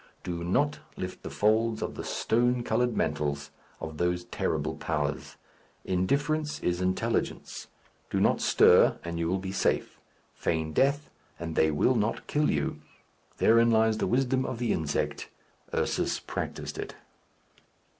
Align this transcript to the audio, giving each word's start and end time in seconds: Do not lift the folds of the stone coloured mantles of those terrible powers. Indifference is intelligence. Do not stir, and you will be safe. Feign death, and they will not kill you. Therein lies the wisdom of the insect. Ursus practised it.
Do 0.23 0.43
not 0.43 0.79
lift 0.97 1.21
the 1.21 1.29
folds 1.29 1.83
of 1.83 1.93
the 1.93 2.03
stone 2.03 2.63
coloured 2.63 2.97
mantles 2.97 3.51
of 3.79 3.97
those 3.99 4.23
terrible 4.23 4.73
powers. 4.75 5.35
Indifference 5.85 6.59
is 6.61 6.81
intelligence. 6.81 7.67
Do 8.09 8.19
not 8.19 8.41
stir, 8.41 8.97
and 9.05 9.19
you 9.19 9.27
will 9.27 9.37
be 9.37 9.51
safe. 9.51 9.99
Feign 10.33 10.73
death, 10.73 11.11
and 11.39 11.55
they 11.55 11.69
will 11.69 11.93
not 11.93 12.25
kill 12.25 12.49
you. 12.49 12.81
Therein 13.37 13.69
lies 13.69 13.99
the 13.99 14.07
wisdom 14.07 14.43
of 14.43 14.57
the 14.57 14.73
insect. 14.73 15.29
Ursus 15.71 16.19
practised 16.19 16.79
it. 16.79 16.95